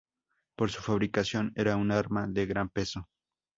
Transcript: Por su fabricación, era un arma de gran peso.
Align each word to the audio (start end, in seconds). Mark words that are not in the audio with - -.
Por 0.57 0.71
su 0.71 0.81
fabricación, 0.81 1.53
era 1.55 1.75
un 1.77 1.91
arma 1.91 2.25
de 2.25 2.47
gran 2.47 2.69
peso. 2.69 3.07